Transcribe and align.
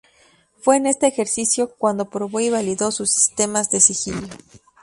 Fue 0.59 0.77
en 0.77 0.87
este 0.87 1.05
ejercicio 1.05 1.75
cuando 1.77 2.09
probó 2.09 2.39
y 2.39 2.49
validó 2.49 2.89
sus 2.91 3.11
sistemas 3.11 3.69
de 3.69 3.79
sigilo. 3.79 4.27